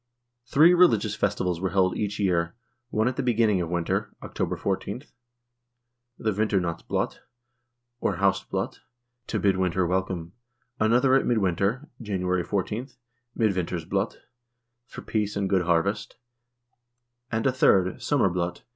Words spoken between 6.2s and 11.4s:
vinternatsblot, or hanstblot, to bid winter welcome; another at